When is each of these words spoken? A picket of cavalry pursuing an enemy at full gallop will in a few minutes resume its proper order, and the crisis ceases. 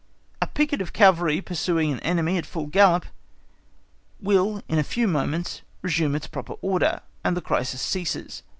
A 0.41 0.47
picket 0.47 0.81
of 0.81 0.93
cavalry 0.93 1.41
pursuing 1.41 1.91
an 1.91 1.99
enemy 1.99 2.35
at 2.39 2.45
full 2.47 2.65
gallop 2.65 3.05
will 4.19 4.63
in 4.67 4.79
a 4.79 4.83
few 4.83 5.07
minutes 5.07 5.61
resume 5.83 6.15
its 6.15 6.25
proper 6.25 6.53
order, 6.53 7.01
and 7.23 7.37
the 7.37 7.39
crisis 7.39 7.83
ceases. 7.83 8.41